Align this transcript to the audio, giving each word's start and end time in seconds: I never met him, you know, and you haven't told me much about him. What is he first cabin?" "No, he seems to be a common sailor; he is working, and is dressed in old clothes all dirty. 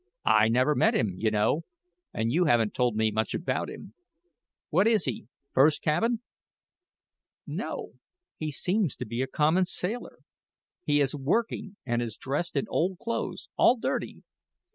I 0.25 0.47
never 0.47 0.73
met 0.73 0.95
him, 0.95 1.13
you 1.19 1.29
know, 1.29 1.61
and 2.11 2.31
you 2.31 2.45
haven't 2.45 2.73
told 2.73 2.95
me 2.95 3.11
much 3.11 3.35
about 3.35 3.69
him. 3.69 3.93
What 4.71 4.87
is 4.87 5.05
he 5.05 5.27
first 5.53 5.83
cabin?" 5.83 6.21
"No, 7.45 7.91
he 8.35 8.49
seems 8.49 8.95
to 8.95 9.05
be 9.05 9.21
a 9.21 9.27
common 9.27 9.65
sailor; 9.65 10.17
he 10.83 11.01
is 11.01 11.13
working, 11.13 11.75
and 11.85 12.01
is 12.01 12.17
dressed 12.17 12.55
in 12.55 12.65
old 12.67 12.97
clothes 12.97 13.47
all 13.57 13.77
dirty. 13.77 14.23